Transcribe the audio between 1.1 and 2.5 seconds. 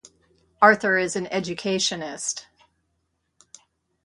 an educationist.